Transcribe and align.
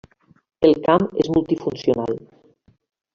El 0.69 0.79
camp 0.87 1.05
és 1.23 1.29
multifuncional. 1.35 2.17